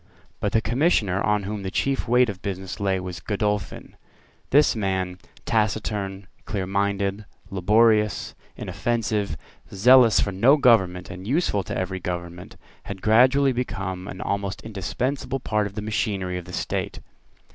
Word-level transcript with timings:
But 0.39 0.53
the 0.53 0.61
Commissioner 0.61 1.21
on 1.21 1.43
whom 1.43 1.61
the 1.61 1.69
chief 1.69 2.07
weight 2.07 2.27
of 2.27 2.41
business 2.41 2.79
lay 2.79 2.99
was 2.99 3.19
Godolphin. 3.19 3.95
This 4.49 4.75
man, 4.75 5.19
taciturn, 5.45 6.25
clearminded, 6.47 7.25
laborious, 7.51 8.33
inoffensive, 8.57 9.37
zealous 9.71 10.19
for 10.19 10.31
no 10.31 10.57
government 10.57 11.11
and 11.11 11.27
useful 11.27 11.61
to 11.65 11.77
every 11.77 11.99
government, 11.99 12.57
had 12.85 13.03
gradually 13.03 13.53
become 13.53 14.07
an 14.07 14.21
almost 14.21 14.63
indispensable 14.63 15.39
part 15.39 15.67
of 15.67 15.75
the 15.75 15.83
machinery 15.83 16.39
of 16.39 16.45
the 16.45 16.53
state. 16.53 16.99